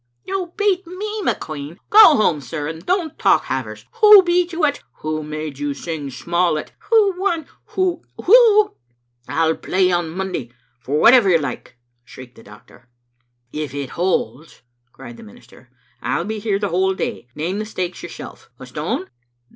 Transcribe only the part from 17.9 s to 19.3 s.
yourself. A stone?"